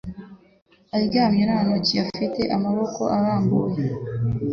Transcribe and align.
aryamye 0.95 1.43
nta 1.45 1.57
ntoki 1.65 1.95
afite 2.05 2.41
amaboko 2.55 3.01
arambuye 3.17 3.83